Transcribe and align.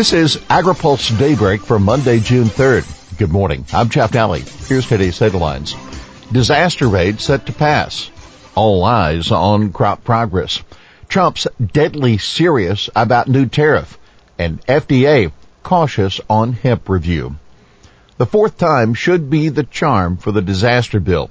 This 0.00 0.14
is 0.14 0.36
AgriPulse 0.48 1.18
Daybreak 1.18 1.60
for 1.60 1.78
Monday, 1.78 2.20
June 2.20 2.46
3rd. 2.46 3.18
Good 3.18 3.30
morning. 3.30 3.66
I'm 3.70 3.90
Jeff 3.90 4.10
Daly. 4.10 4.40
Here's 4.40 4.86
today's 4.86 5.18
headlines. 5.18 5.76
Disaster 6.32 6.96
aid 6.96 7.20
set 7.20 7.44
to 7.44 7.52
pass. 7.52 8.10
All 8.54 8.82
eyes 8.82 9.30
on 9.30 9.74
crop 9.74 10.02
progress. 10.02 10.62
Trump's 11.10 11.46
deadly 11.62 12.16
serious 12.16 12.88
about 12.96 13.28
new 13.28 13.44
tariff. 13.44 13.98
And 14.38 14.64
FDA 14.64 15.32
cautious 15.62 16.18
on 16.30 16.54
hemp 16.54 16.88
review. 16.88 17.36
The 18.16 18.24
fourth 18.24 18.56
time 18.56 18.94
should 18.94 19.28
be 19.28 19.50
the 19.50 19.64
charm 19.64 20.16
for 20.16 20.32
the 20.32 20.40
disaster 20.40 20.98
bill. 20.98 21.30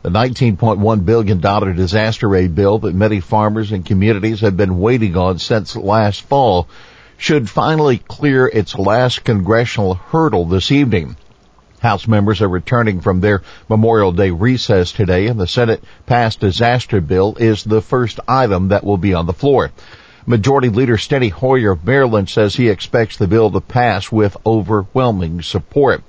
The 0.00 0.08
$19.1 0.08 1.04
billion 1.04 1.76
disaster 1.76 2.34
aid 2.34 2.54
bill 2.54 2.78
that 2.78 2.94
many 2.94 3.20
farmers 3.20 3.72
and 3.72 3.84
communities 3.84 4.40
have 4.40 4.56
been 4.56 4.80
waiting 4.80 5.18
on 5.18 5.38
since 5.38 5.76
last 5.76 6.22
fall 6.22 6.66
should 7.16 7.48
finally 7.48 7.98
clear 7.98 8.46
its 8.46 8.78
last 8.78 9.24
congressional 9.24 9.94
hurdle 9.94 10.44
this 10.44 10.70
evening. 10.70 11.16
House 11.80 12.08
members 12.08 12.42
are 12.42 12.48
returning 12.48 13.00
from 13.00 13.20
their 13.20 13.42
Memorial 13.68 14.12
Day 14.12 14.30
recess 14.30 14.92
today 14.92 15.26
and 15.26 15.38
the 15.38 15.46
Senate 15.46 15.82
passed 16.06 16.40
disaster 16.40 17.00
bill 17.00 17.36
is 17.38 17.64
the 17.64 17.82
first 17.82 18.18
item 18.26 18.68
that 18.68 18.84
will 18.84 18.96
be 18.96 19.14
on 19.14 19.26
the 19.26 19.32
floor. 19.32 19.70
Majority 20.26 20.70
Leader 20.70 20.96
Steny 20.96 21.30
Hoyer 21.30 21.72
of 21.72 21.84
Maryland 21.84 22.28
says 22.28 22.56
he 22.56 22.68
expects 22.68 23.16
the 23.16 23.28
bill 23.28 23.50
to 23.50 23.60
pass 23.60 24.10
with 24.10 24.36
overwhelming 24.44 25.42
support. 25.42 26.02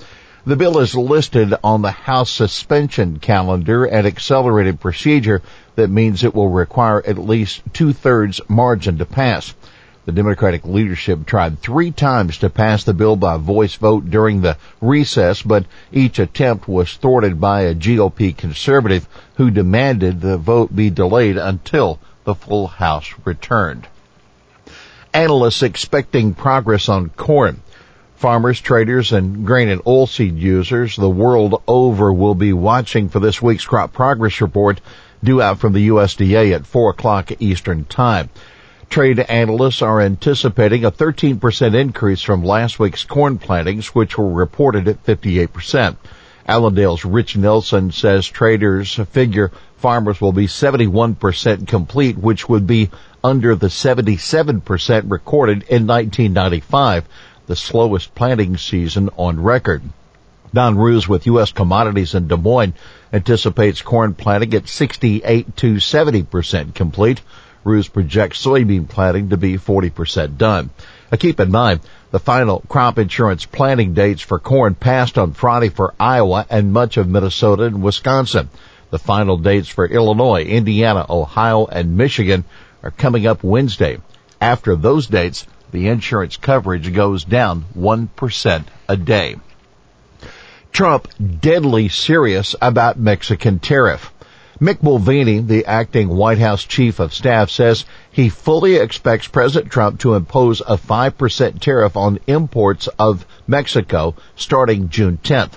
The 0.47 0.55
bill 0.55 0.79
is 0.79 0.95
listed 0.95 1.53
on 1.63 1.81
the 1.81 1.91
House 1.91 2.31
suspension 2.31 3.19
calendar 3.19 3.85
an 3.85 4.05
accelerated 4.05 4.79
procedure 4.79 5.41
that 5.75 5.89
means 5.89 6.23
it 6.23 6.33
will 6.33 6.49
require 6.49 7.03
at 7.05 7.17
least 7.17 7.61
two-thirds 7.73 8.41
margin 8.47 8.97
to 8.97 9.05
pass. 9.05 9.53
The 10.07 10.13
Democratic 10.13 10.63
leadership 10.63 11.25
tried 11.25 11.59
three 11.59 11.91
times 11.91 12.37
to 12.37 12.49
pass 12.49 12.85
the 12.85 12.93
bill 12.93 13.17
by 13.17 13.35
voice 13.35 13.75
vote 13.75 14.09
during 14.09 14.39
the 14.39 14.55
recess, 14.79 15.41
but 15.41 15.65
each 15.91 16.17
attempt 16.17 16.65
was 16.65 16.93
thwarted 16.93 17.41
by 17.41 17.63
a 17.63 17.75
GOP 17.75 18.31
conservative 18.31 19.05
who 19.35 19.51
demanded 19.51 20.21
the 20.21 20.37
vote 20.37 20.73
be 20.73 20.89
delayed 20.89 21.35
until 21.35 21.99
the 22.23 22.35
full 22.35 22.67
House 22.67 23.13
returned. 23.25 23.85
Analysts 25.13 25.61
expecting 25.61 26.33
progress 26.33 26.87
on 26.87 27.09
corn. 27.09 27.59
Farmers, 28.15 28.61
traders, 28.61 29.11
and 29.11 29.45
grain 29.45 29.67
and 29.67 29.83
oilseed 29.83 30.39
users 30.39 30.95
the 30.95 31.09
world 31.09 31.61
over 31.67 32.13
will 32.13 32.33
be 32.33 32.53
watching 32.53 33.09
for 33.09 33.19
this 33.19 33.41
week's 33.41 33.65
crop 33.65 33.91
progress 33.91 34.39
report 34.39 34.79
due 35.21 35.41
out 35.41 35.59
from 35.59 35.73
the 35.73 35.89
USDA 35.89 36.55
at 36.55 36.65
4 36.65 36.91
o'clock 36.91 37.33
Eastern 37.41 37.83
Time. 37.83 38.29
Trade 38.89 39.19
analysts 39.19 39.81
are 39.81 40.01
anticipating 40.01 40.85
a 40.85 40.91
13% 40.91 41.75
increase 41.75 42.21
from 42.21 42.43
last 42.43 42.79
week's 42.79 43.03
corn 43.03 43.37
plantings, 43.37 43.93
which 43.93 44.17
were 44.17 44.29
reported 44.29 44.87
at 44.87 45.05
58%. 45.05 45.97
Allendale's 46.47 47.03
Rich 47.03 47.35
Nelson 47.35 47.91
says 47.91 48.25
traders 48.25 48.95
figure 49.11 49.51
farmers 49.75 50.21
will 50.21 50.31
be 50.31 50.47
71% 50.47 51.67
complete, 51.67 52.17
which 52.17 52.47
would 52.47 52.65
be 52.65 52.89
under 53.23 53.55
the 53.55 53.67
77% 53.67 55.11
recorded 55.11 55.63
in 55.63 55.85
1995 55.85 57.05
the 57.47 57.55
slowest 57.55 58.13
planting 58.13 58.57
season 58.57 59.09
on 59.17 59.41
record. 59.41 59.81
Don 60.53 60.77
Roose 60.77 61.07
with 61.07 61.25
U.S. 61.25 61.51
Commodities 61.51 62.15
in 62.15 62.27
Des 62.27 62.37
Moines 62.37 62.73
anticipates 63.11 63.81
corn 63.81 64.13
planting 64.13 64.53
at 64.53 64.67
68 64.67 65.55
to 65.57 65.75
70% 65.75 66.73
complete. 66.73 67.21
Roose 67.67 67.89
projects 67.89 68.43
soybean 68.43 68.87
planting 68.87 69.29
to 69.29 69.37
be 69.37 69.57
40% 69.57 70.37
done. 70.37 70.69
Now 71.11 71.17
keep 71.17 71.39
in 71.39 71.51
mind, 71.51 71.81
the 72.11 72.19
final 72.19 72.63
crop 72.69 72.97
insurance 72.97 73.45
planting 73.45 73.93
dates 73.93 74.21
for 74.21 74.39
corn 74.39 74.73
passed 74.73 75.17
on 75.17 75.33
Friday 75.33 75.69
for 75.69 75.93
Iowa 75.99 76.45
and 76.49 76.71
much 76.71 76.95
of 76.95 77.07
Minnesota 77.07 77.63
and 77.63 77.83
Wisconsin. 77.83 78.49
The 78.89 78.99
final 78.99 79.37
dates 79.37 79.67
for 79.67 79.85
Illinois, 79.85 80.43
Indiana, 80.43 81.05
Ohio, 81.09 81.65
and 81.65 81.97
Michigan 81.97 82.45
are 82.83 82.91
coming 82.91 83.27
up 83.27 83.43
Wednesday. 83.43 83.97
After 84.39 84.75
those 84.75 85.07
dates, 85.07 85.45
the 85.71 85.89
insurance 85.89 86.37
coverage 86.37 86.93
goes 86.93 87.25
down 87.25 87.65
1% 87.77 88.65
a 88.87 88.97
day. 88.97 89.35
Trump 90.71 91.07
deadly 91.41 91.89
serious 91.89 92.55
about 92.61 92.99
Mexican 92.99 93.59
tariff. 93.59 94.13
Mick 94.59 94.81
Mulvaney, 94.81 95.37
the 95.41 95.67
acting 95.67 96.09
White 96.09 96.39
House 96.39 96.63
chief 96.63 96.99
of 96.99 97.13
staff, 97.13 97.51
says 97.51 97.85
he 98.09 98.27
fully 98.27 98.77
expects 98.77 99.27
President 99.27 99.71
Trump 99.71 99.99
to 99.99 100.15
impose 100.15 100.61
a 100.61 100.77
5% 100.77 101.59
tariff 101.59 101.95
on 101.95 102.19
imports 102.25 102.87
of 102.97 103.27
Mexico 103.45 104.15
starting 104.35 104.89
June 104.89 105.19
10th. 105.23 105.51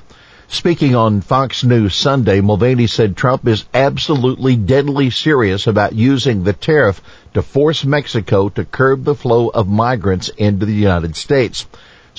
Speaking 0.48 0.94
on 0.94 1.22
Fox 1.22 1.64
News 1.64 1.94
Sunday, 1.94 2.42
Mulvaney 2.42 2.86
said 2.88 3.16
Trump 3.16 3.48
is 3.48 3.64
absolutely 3.72 4.56
deadly 4.56 5.08
serious 5.08 5.66
about 5.66 5.94
using 5.94 6.44
the 6.44 6.52
tariff 6.52 7.00
to 7.32 7.40
force 7.40 7.86
Mexico 7.86 8.50
to 8.50 8.66
curb 8.66 9.04
the 9.04 9.14
flow 9.14 9.48
of 9.48 9.66
migrants 9.66 10.28
into 10.36 10.66
the 10.66 10.74
United 10.74 11.16
States. 11.16 11.64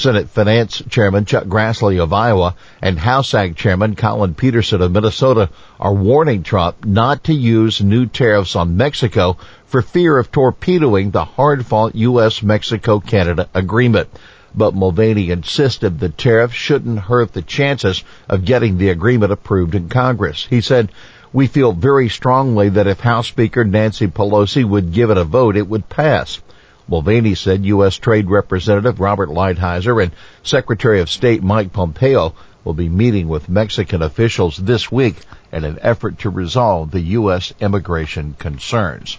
Senate 0.01 0.29
Finance 0.29 0.81
Chairman 0.89 1.25
Chuck 1.25 1.43
Grassley 1.43 2.01
of 2.01 2.11
Iowa 2.11 2.55
and 2.81 2.97
House 2.97 3.35
Ag 3.35 3.55
Chairman 3.55 3.95
Collin 3.95 4.33
Peterson 4.33 4.81
of 4.81 4.91
Minnesota 4.91 5.51
are 5.79 5.93
warning 5.93 6.41
Trump 6.41 6.83
not 6.83 7.25
to 7.25 7.33
use 7.33 7.81
new 7.81 8.07
tariffs 8.07 8.55
on 8.55 8.77
Mexico 8.77 9.37
for 9.67 9.83
fear 9.83 10.17
of 10.17 10.31
torpedoing 10.31 11.11
the 11.11 11.23
hard-fought 11.23 11.93
U.S.-Mexico-Canada 11.93 13.47
agreement 13.53 14.09
but 14.55 14.73
Mulvaney 14.73 15.29
insisted 15.29 15.99
the 15.99 16.09
tariff 16.09 16.51
shouldn't 16.51 16.97
hurt 16.97 17.33
the 17.33 17.43
chances 17.43 18.03
of 18.27 18.43
getting 18.43 18.79
the 18.79 18.89
agreement 18.89 19.31
approved 19.31 19.75
in 19.75 19.87
Congress. 19.87 20.47
He 20.49 20.61
said, 20.61 20.91
we 21.31 21.45
feel 21.45 21.73
very 21.73 22.09
strongly 22.09 22.69
that 22.69 22.87
if 22.87 22.99
House 22.99 23.27
Speaker 23.27 23.63
Nancy 23.63 24.07
Pelosi 24.07 24.65
would 24.65 24.93
give 24.93 25.11
it 25.11 25.17
a 25.17 25.23
vote, 25.23 25.55
it 25.55 25.67
would 25.67 25.87
pass. 25.89 26.41
Mulvaney 26.87 27.35
said 27.35 27.65
U.S. 27.65 27.95
Trade 27.97 28.29
Representative 28.29 28.99
Robert 28.99 29.29
Lighthizer 29.29 30.01
and 30.01 30.11
Secretary 30.43 30.99
of 30.99 31.09
State 31.09 31.43
Mike 31.43 31.71
Pompeo 31.71 32.33
will 32.63 32.73
be 32.73 32.89
meeting 32.89 33.27
with 33.27 33.49
Mexican 33.49 34.01
officials 34.01 34.57
this 34.57 34.91
week 34.91 35.15
in 35.51 35.63
an 35.63 35.79
effort 35.81 36.19
to 36.19 36.29
resolve 36.29 36.91
the 36.91 37.01
U.S. 37.01 37.53
immigration 37.59 38.35
concerns. 38.37 39.17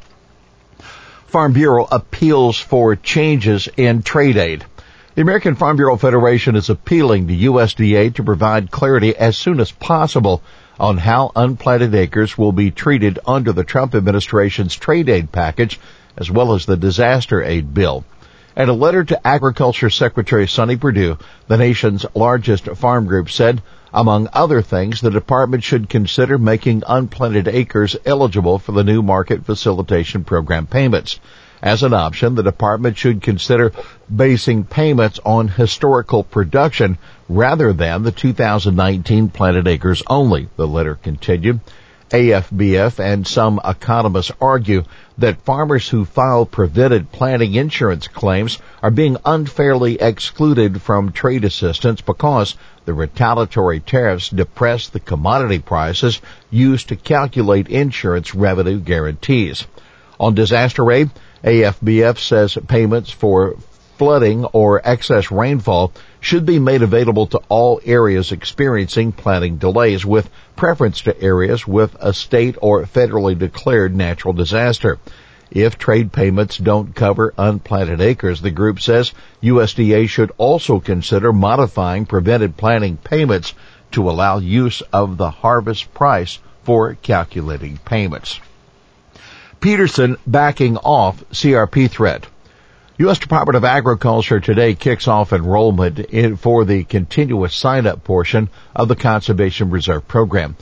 Farm 1.26 1.52
Bureau 1.52 1.88
appeals 1.90 2.58
for 2.58 2.94
changes 2.94 3.68
in 3.76 4.02
trade 4.02 4.36
aid. 4.36 4.64
The 5.14 5.22
American 5.22 5.56
Farm 5.56 5.76
Bureau 5.76 5.96
Federation 5.96 6.56
is 6.56 6.70
appealing 6.70 7.28
to 7.28 7.36
USDA 7.36 8.14
to 8.14 8.22
provide 8.22 8.70
clarity 8.70 9.16
as 9.16 9.36
soon 9.36 9.60
as 9.60 9.70
possible 9.70 10.42
on 10.78 10.96
how 10.96 11.32
unplanted 11.36 11.94
acres 11.94 12.36
will 12.36 12.52
be 12.52 12.70
treated 12.70 13.18
under 13.26 13.52
the 13.52 13.64
Trump 13.64 13.94
administration's 13.94 14.74
trade 14.74 15.08
aid 15.08 15.30
package 15.30 15.78
as 16.16 16.30
well 16.30 16.54
as 16.54 16.66
the 16.66 16.76
disaster 16.76 17.42
aid 17.42 17.74
bill. 17.74 18.04
In 18.56 18.68
a 18.68 18.74
letter 18.74 19.02
to 19.04 19.26
Agriculture 19.26 19.88
Secretary 19.88 20.46
Sonny 20.46 20.76
Perdue, 20.76 21.16
the 21.48 21.56
nation's 21.56 22.04
largest 22.14 22.66
farm 22.66 23.06
group 23.06 23.30
said, 23.30 23.62
among 23.94 24.28
other 24.32 24.62
things, 24.62 25.00
the 25.00 25.10
department 25.10 25.64
should 25.64 25.88
consider 25.88 26.38
making 26.38 26.82
unplanted 26.86 27.48
acres 27.48 27.96
eligible 28.04 28.58
for 28.58 28.72
the 28.72 28.84
new 28.84 29.02
market 29.02 29.44
facilitation 29.44 30.24
program 30.24 30.66
payments. 30.66 31.18
As 31.62 31.82
an 31.82 31.94
option, 31.94 32.34
the 32.34 32.42
department 32.42 32.96
should 32.96 33.22
consider 33.22 33.72
basing 34.14 34.64
payments 34.64 35.20
on 35.24 35.48
historical 35.48 36.24
production 36.24 36.98
rather 37.28 37.72
than 37.72 38.02
the 38.02 38.12
2019 38.12 39.28
planted 39.28 39.68
acres 39.68 40.02
only, 40.08 40.48
the 40.56 40.66
letter 40.66 40.96
continued. 40.96 41.60
AFBF 42.12 43.00
and 43.00 43.26
some 43.26 43.58
economists 43.64 44.32
argue 44.38 44.84
that 45.16 45.40
farmers 45.46 45.88
who 45.88 46.04
file 46.04 46.44
prevented 46.44 47.10
planting 47.10 47.54
insurance 47.54 48.06
claims 48.06 48.58
are 48.82 48.90
being 48.90 49.16
unfairly 49.24 49.94
excluded 49.94 50.82
from 50.82 51.12
trade 51.12 51.42
assistance 51.44 52.02
because 52.02 52.54
the 52.84 52.92
retaliatory 52.92 53.80
tariffs 53.80 54.28
depress 54.28 54.88
the 54.88 55.00
commodity 55.00 55.58
prices 55.58 56.20
used 56.50 56.88
to 56.88 56.96
calculate 56.96 57.68
insurance 57.68 58.34
revenue 58.34 58.78
guarantees. 58.78 59.66
On 60.20 60.34
disaster 60.34 60.92
aid, 60.92 61.10
AFBF 61.42 62.18
says 62.18 62.58
payments 62.68 63.10
for 63.10 63.56
flooding 64.02 64.44
or 64.46 64.80
excess 64.82 65.30
rainfall 65.30 65.92
should 66.18 66.44
be 66.44 66.58
made 66.58 66.82
available 66.82 67.24
to 67.24 67.40
all 67.48 67.80
areas 67.84 68.32
experiencing 68.32 69.12
planting 69.12 69.58
delays 69.58 70.04
with 70.04 70.28
preference 70.56 71.02
to 71.02 71.22
areas 71.22 71.68
with 71.68 71.96
a 72.00 72.12
state 72.12 72.56
or 72.60 72.82
federally 72.82 73.38
declared 73.38 73.94
natural 73.94 74.34
disaster. 74.34 74.98
If 75.52 75.78
trade 75.78 76.10
payments 76.10 76.58
don't 76.58 76.96
cover 76.96 77.32
unplanted 77.38 78.00
acres, 78.00 78.42
the 78.42 78.50
group 78.50 78.80
says 78.80 79.12
USDA 79.40 80.08
should 80.08 80.32
also 80.36 80.80
consider 80.80 81.32
modifying 81.32 82.04
prevented 82.04 82.56
planting 82.56 82.96
payments 82.96 83.54
to 83.92 84.10
allow 84.10 84.38
use 84.38 84.82
of 84.92 85.16
the 85.16 85.30
harvest 85.30 85.94
price 85.94 86.40
for 86.64 86.96
calculating 87.02 87.78
payments. 87.84 88.40
Peterson 89.60 90.16
backing 90.26 90.76
off 90.78 91.22
CRP 91.30 91.88
threat. 91.88 92.26
U.S. 93.02 93.18
Department 93.18 93.56
of 93.56 93.64
Agriculture 93.64 94.38
today 94.38 94.76
kicks 94.76 95.08
off 95.08 95.32
enrollment 95.32 96.38
for 96.38 96.64
the 96.64 96.84
continuous 96.84 97.52
sign-up 97.52 98.04
portion 98.04 98.48
of 98.76 98.86
the 98.86 98.94
Conservation 98.94 99.70
Reserve 99.70 100.06
Program. 100.06 100.56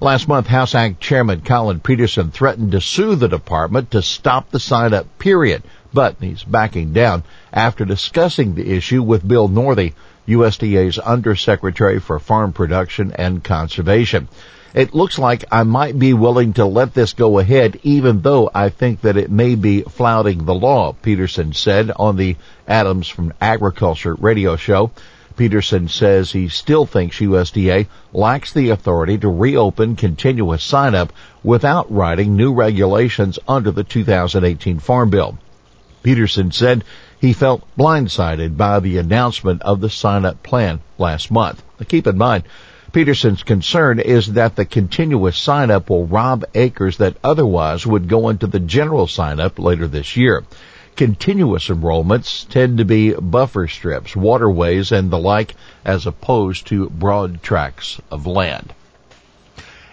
Last 0.00 0.26
month, 0.26 0.48
House 0.48 0.74
Ag 0.74 0.98
Chairman 0.98 1.42
Collin 1.42 1.78
Peterson 1.78 2.32
threatened 2.32 2.72
to 2.72 2.80
sue 2.80 3.14
the 3.14 3.28
department 3.28 3.92
to 3.92 4.02
stop 4.02 4.50
the 4.50 4.58
sign-up 4.58 5.20
period, 5.20 5.62
but 5.92 6.16
he's 6.18 6.42
backing 6.42 6.92
down 6.92 7.22
after 7.52 7.84
discussing 7.84 8.56
the 8.56 8.72
issue 8.72 9.00
with 9.00 9.28
Bill 9.28 9.48
Northey, 9.48 9.94
USDA's 10.26 10.98
Undersecretary 10.98 12.00
for 12.00 12.18
Farm 12.18 12.52
Production 12.52 13.12
and 13.12 13.44
Conservation. 13.44 14.26
It 14.74 14.92
looks 14.92 15.20
like 15.20 15.44
I 15.52 15.62
might 15.62 15.96
be 15.96 16.14
willing 16.14 16.54
to 16.54 16.66
let 16.66 16.94
this 16.94 17.12
go 17.12 17.38
ahead 17.38 17.78
even 17.84 18.22
though 18.22 18.50
I 18.52 18.70
think 18.70 19.02
that 19.02 19.16
it 19.16 19.30
may 19.30 19.54
be 19.54 19.82
flouting 19.82 20.44
the 20.44 20.54
law, 20.54 20.94
Peterson 21.00 21.52
said 21.52 21.92
on 21.94 22.16
the 22.16 22.36
Adams 22.66 23.06
from 23.06 23.32
Agriculture 23.40 24.14
radio 24.14 24.56
show. 24.56 24.90
Peterson 25.36 25.86
says 25.86 26.32
he 26.32 26.48
still 26.48 26.86
thinks 26.86 27.20
USDA 27.20 27.86
lacks 28.12 28.52
the 28.52 28.70
authority 28.70 29.16
to 29.18 29.28
reopen 29.28 29.94
continuous 29.94 30.64
sign-up 30.64 31.12
without 31.44 31.92
writing 31.92 32.34
new 32.34 32.52
regulations 32.52 33.38
under 33.46 33.70
the 33.70 33.84
2018 33.84 34.80
Farm 34.80 35.08
Bill. 35.08 35.38
Peterson 36.02 36.50
said 36.50 36.82
he 37.20 37.32
felt 37.32 37.62
blindsided 37.78 38.56
by 38.56 38.80
the 38.80 38.98
announcement 38.98 39.62
of 39.62 39.80
the 39.80 39.90
sign-up 39.90 40.42
plan 40.42 40.80
last 40.98 41.30
month. 41.30 41.62
Keep 41.86 42.08
in 42.08 42.18
mind, 42.18 42.42
Peterson's 42.94 43.42
concern 43.42 43.98
is 43.98 44.34
that 44.34 44.54
the 44.54 44.64
continuous 44.64 45.36
sign-up 45.36 45.90
will 45.90 46.06
rob 46.06 46.44
acres 46.54 46.98
that 46.98 47.16
otherwise 47.24 47.84
would 47.84 48.08
go 48.08 48.28
into 48.28 48.46
the 48.46 48.60
general 48.60 49.08
sign-up 49.08 49.58
later 49.58 49.88
this 49.88 50.16
year. 50.16 50.44
Continuous 50.94 51.66
enrollments 51.66 52.48
tend 52.48 52.78
to 52.78 52.84
be 52.84 53.12
buffer 53.12 53.66
strips, 53.66 54.14
waterways, 54.14 54.92
and 54.92 55.10
the 55.10 55.18
like, 55.18 55.56
as 55.84 56.06
opposed 56.06 56.68
to 56.68 56.88
broad 56.88 57.42
tracts 57.42 58.00
of 58.12 58.28
land. 58.28 58.72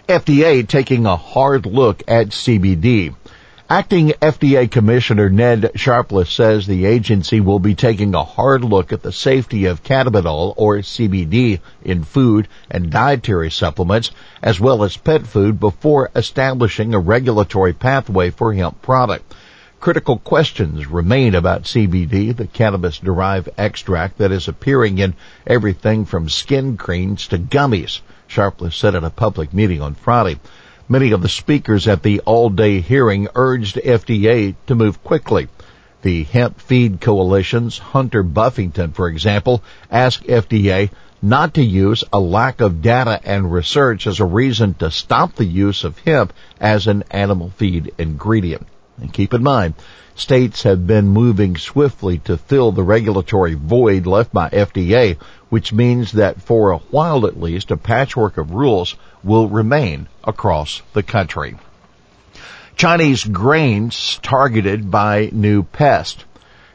FDA 0.08 0.64
taking 0.64 1.04
a 1.04 1.16
hard 1.16 1.66
look 1.66 2.04
at 2.06 2.28
CBD. 2.28 3.16
Acting 3.72 4.10
FDA 4.20 4.70
Commissioner 4.70 5.30
Ned 5.30 5.70
Sharpless 5.76 6.28
says 6.28 6.66
the 6.66 6.84
agency 6.84 7.40
will 7.40 7.58
be 7.58 7.74
taking 7.74 8.14
a 8.14 8.22
hard 8.22 8.62
look 8.62 8.92
at 8.92 9.00
the 9.00 9.12
safety 9.12 9.64
of 9.64 9.82
cannabidiol 9.82 10.52
or 10.58 10.76
CBD 10.80 11.58
in 11.82 12.04
food 12.04 12.48
and 12.70 12.90
dietary 12.90 13.50
supplements 13.50 14.10
as 14.42 14.60
well 14.60 14.84
as 14.84 14.98
pet 14.98 15.26
food 15.26 15.58
before 15.58 16.10
establishing 16.14 16.92
a 16.92 16.98
regulatory 16.98 17.72
pathway 17.72 18.28
for 18.28 18.52
hemp 18.52 18.82
product. 18.82 19.32
Critical 19.80 20.18
questions 20.18 20.86
remain 20.86 21.34
about 21.34 21.62
CBD, 21.62 22.36
the 22.36 22.48
cannabis 22.48 22.98
derived 22.98 23.48
extract 23.56 24.18
that 24.18 24.32
is 24.32 24.48
appearing 24.48 24.98
in 24.98 25.14
everything 25.46 26.04
from 26.04 26.28
skin 26.28 26.76
creams 26.76 27.26
to 27.28 27.38
gummies, 27.38 28.02
Sharpless 28.26 28.76
said 28.76 28.94
at 28.94 29.02
a 29.02 29.08
public 29.08 29.54
meeting 29.54 29.80
on 29.80 29.94
Friday. 29.94 30.38
Many 30.92 31.12
of 31.12 31.22
the 31.22 31.28
speakers 31.30 31.88
at 31.88 32.02
the 32.02 32.20
all-day 32.20 32.82
hearing 32.82 33.26
urged 33.34 33.76
FDA 33.76 34.54
to 34.66 34.74
move 34.74 35.02
quickly. 35.02 35.48
The 36.02 36.24
Hemp 36.24 36.60
Feed 36.60 37.00
Coalition's 37.00 37.78
Hunter 37.78 38.22
Buffington, 38.22 38.92
for 38.92 39.08
example, 39.08 39.62
asked 39.90 40.26
FDA 40.26 40.90
not 41.22 41.54
to 41.54 41.62
use 41.62 42.04
a 42.12 42.20
lack 42.20 42.60
of 42.60 42.82
data 42.82 43.18
and 43.24 43.50
research 43.50 44.06
as 44.06 44.20
a 44.20 44.26
reason 44.26 44.74
to 44.74 44.90
stop 44.90 45.34
the 45.34 45.46
use 45.46 45.82
of 45.84 45.98
hemp 46.00 46.34
as 46.60 46.86
an 46.86 47.04
animal 47.10 47.50
feed 47.56 47.94
ingredient. 47.96 48.66
And 49.00 49.12
keep 49.12 49.34
in 49.34 49.42
mind, 49.42 49.74
states 50.14 50.62
have 50.64 50.86
been 50.86 51.08
moving 51.08 51.56
swiftly 51.56 52.18
to 52.18 52.36
fill 52.36 52.72
the 52.72 52.82
regulatory 52.82 53.54
void 53.54 54.06
left 54.06 54.32
by 54.32 54.48
FDA, 54.50 55.16
which 55.48 55.72
means 55.72 56.12
that 56.12 56.42
for 56.42 56.70
a 56.70 56.78
while 56.78 57.26
at 57.26 57.40
least, 57.40 57.70
a 57.70 57.76
patchwork 57.76 58.38
of 58.38 58.52
rules 58.52 58.94
will 59.24 59.48
remain 59.48 60.08
across 60.24 60.82
the 60.92 61.02
country. 61.02 61.56
Chinese 62.76 63.24
grains 63.24 64.18
targeted 64.22 64.90
by 64.90 65.28
new 65.32 65.62
pest. 65.62 66.24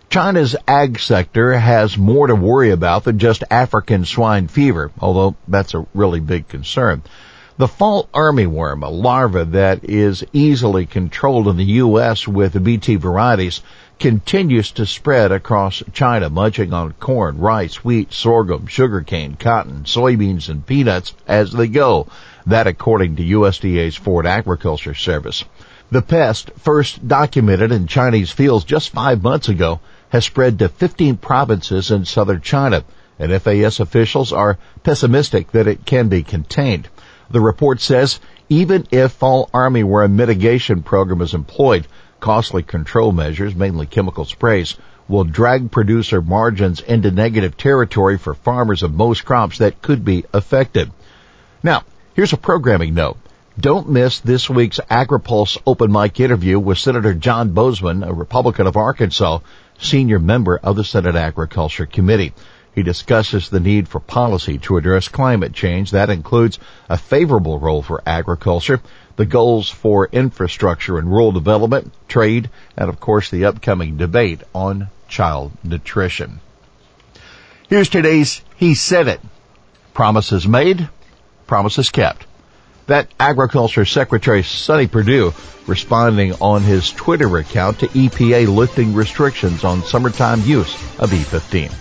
China's 0.09 0.55
ag 0.67 0.99
sector 0.99 1.57
has 1.57 1.97
more 1.97 2.27
to 2.27 2.35
worry 2.35 2.71
about 2.71 3.03
than 3.03 3.19
just 3.19 3.43
African 3.51 4.05
swine 4.05 4.47
fever, 4.47 4.91
although 4.99 5.35
that's 5.47 5.73
a 5.73 5.85
really 5.93 6.21
big 6.21 6.47
concern. 6.47 7.03
The 7.59 7.67
fall 7.67 8.07
armyworm, 8.13 8.83
a 8.83 8.87
larva 8.87 9.43
that 9.45 9.83
is 9.83 10.23
easily 10.31 10.85
controlled 10.85 11.47
in 11.47 11.57
the 11.57 11.63
U.S. 11.81 12.27
with 12.27 12.63
Bt 12.63 12.97
varieties, 12.97 13.61
continues 13.97 14.69
to 14.73 14.85
spread 14.85 15.31
across 15.31 15.81
China, 15.91 16.29
munching 16.29 16.71
on 16.71 16.91
corn, 16.99 17.39
rice, 17.39 17.83
wheat, 17.83 18.13
sorghum, 18.13 18.67
sugarcane, 18.67 19.37
cotton, 19.37 19.85
soybeans, 19.85 20.49
and 20.49 20.67
peanuts 20.67 21.15
as 21.27 21.51
they 21.51 21.67
go. 21.67 22.05
That 22.45 22.67
according 22.67 23.15
to 23.15 23.23
USDA's 23.23 23.95
Food 23.95 24.27
Agriculture 24.27 24.93
Service. 24.93 25.43
The 25.89 26.03
pest, 26.03 26.51
first 26.59 27.07
documented 27.07 27.71
in 27.71 27.87
Chinese 27.87 28.29
fields 28.29 28.65
just 28.65 28.91
five 28.91 29.23
months 29.23 29.49
ago, 29.49 29.79
has 30.09 30.25
spread 30.25 30.59
to 30.59 30.69
15 30.69 31.17
provinces 31.17 31.89
in 31.89 32.05
southern 32.05 32.41
China, 32.41 32.83
and 33.17 33.31
FAS 33.41 33.79
officials 33.79 34.31
are 34.31 34.59
pessimistic 34.83 35.53
that 35.53 35.65
it 35.65 35.87
can 35.87 36.07
be 36.07 36.21
contained. 36.21 36.87
The 37.29 37.41
report 37.41 37.81
says 37.81 38.19
even 38.49 38.87
if 38.91 39.11
fall 39.11 39.49
armyworm 39.53 40.11
mitigation 40.13 40.83
program 40.83 41.21
is 41.21 41.33
employed, 41.33 41.87
costly 42.19 42.63
control 42.63 43.11
measures, 43.11 43.55
mainly 43.55 43.85
chemical 43.85 44.25
sprays, 44.25 44.77
will 45.07 45.23
drag 45.23 45.71
producer 45.71 46.21
margins 46.21 46.79
into 46.79 47.11
negative 47.11 47.57
territory 47.57 48.17
for 48.17 48.33
farmers 48.33 48.83
of 48.83 48.93
most 48.93 49.25
crops 49.25 49.59
that 49.59 49.81
could 49.81 50.03
be 50.03 50.25
affected. 50.33 50.91
Now, 51.63 51.83
here's 52.13 52.33
a 52.33 52.37
programming 52.37 52.93
note. 52.93 53.17
Don't 53.59 53.89
miss 53.89 54.19
this 54.19 54.49
week's 54.49 54.79
AgriPulse 54.79 55.57
open 55.65 55.91
mic 55.91 56.19
interview 56.19 56.59
with 56.59 56.77
Senator 56.77 57.13
John 57.13 57.55
Boozman, 57.55 58.07
a 58.07 58.13
Republican 58.13 58.67
of 58.67 58.77
Arkansas, 58.77 59.39
senior 59.79 60.19
member 60.19 60.57
of 60.57 60.75
the 60.75 60.83
Senate 60.83 61.15
Agriculture 61.15 61.87
Committee. 61.87 62.33
He 62.77 62.83
discusses 62.83 63.49
the 63.49 63.59
need 63.59 63.87
for 63.87 63.99
policy 63.99 64.59
to 64.59 64.77
address 64.77 65.07
climate 65.07 65.51
change. 65.51 65.89
That 65.89 66.11
includes 66.11 66.59
a 66.87 66.95
favorable 66.95 67.57
role 67.57 67.81
for 67.81 68.03
agriculture, 68.05 68.81
the 69.15 69.25
goals 69.25 69.67
for 69.67 70.07
infrastructure 70.11 70.99
and 70.99 71.09
rural 71.09 71.31
development, 71.31 71.91
trade, 72.07 72.51
and 72.77 72.87
of 72.87 72.99
course 72.99 73.31
the 73.31 73.45
upcoming 73.45 73.97
debate 73.97 74.41
on 74.53 74.89
child 75.07 75.53
nutrition. 75.63 76.39
Here's 77.67 77.89
today's 77.89 78.43
He 78.57 78.75
Said 78.75 79.07
It. 79.07 79.21
Promises 79.95 80.47
made, 80.47 80.87
promises 81.47 81.89
kept. 81.89 82.27
That 82.85 83.07
Agriculture 83.19 83.85
Secretary 83.85 84.43
Sonny 84.43 84.85
Perdue 84.85 85.33
responding 85.65 86.33
on 86.33 86.61
his 86.61 86.91
Twitter 86.91 87.39
account 87.39 87.79
to 87.79 87.87
EPA 87.87 88.55
lifting 88.55 88.93
restrictions 88.93 89.63
on 89.63 89.81
summertime 89.81 90.41
use 90.41 90.77
of 90.99 91.09
E15. 91.09 91.71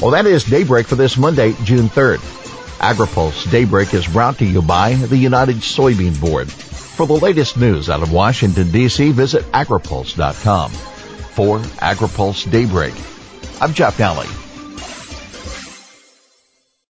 Well, 0.00 0.10
that 0.10 0.26
is 0.26 0.44
Daybreak 0.44 0.86
for 0.86 0.96
this 0.96 1.16
Monday, 1.16 1.54
June 1.64 1.88
3rd. 1.88 2.18
AgriPulse 2.80 3.50
Daybreak 3.50 3.94
is 3.94 4.06
brought 4.06 4.38
to 4.38 4.44
you 4.44 4.60
by 4.60 4.92
the 4.92 5.16
United 5.16 5.56
Soybean 5.56 6.20
Board. 6.20 6.50
For 6.50 7.06
the 7.06 7.14
latest 7.14 7.56
news 7.56 7.88
out 7.88 8.02
of 8.02 8.12
Washington, 8.12 8.70
D.C., 8.70 9.12
visit 9.12 9.44
agripulse.com. 9.52 10.70
For 10.70 11.58
AgriPulse 11.58 12.50
Daybreak, 12.50 12.94
I'm 13.60 13.72
Jeff 13.72 13.96
Daly. 13.96 14.45